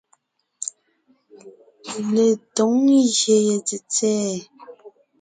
[2.13, 4.35] Letǒŋ ngyè ye tsètsɛ̀ɛ.